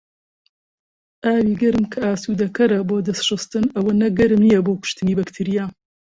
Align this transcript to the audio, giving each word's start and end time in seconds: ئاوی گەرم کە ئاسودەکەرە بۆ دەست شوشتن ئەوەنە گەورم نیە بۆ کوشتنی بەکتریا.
ئاوی 1.25 1.53
گەرم 1.61 1.85
کە 1.91 1.99
ئاسودەکەرە 2.05 2.79
بۆ 2.89 2.97
دەست 3.07 3.23
شوشتن 3.27 3.65
ئەوەنە 3.75 4.07
گەورم 4.17 4.41
نیە 4.47 4.59
بۆ 4.65 4.73
کوشتنی 4.81 5.17
بەکتریا. 5.19 5.65